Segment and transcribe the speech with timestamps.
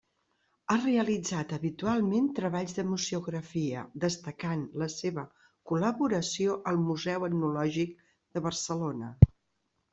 [0.69, 5.27] Ha realitzat habitualment treballs de museografia, destacant la seva
[5.75, 9.17] col·laboració al Museu Etnològic de Barcelona.